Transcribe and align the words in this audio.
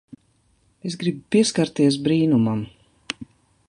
Es 0.91 0.95
gribu 1.03 1.21
pieskarties 1.37 2.01
brīnumam. 2.09 2.69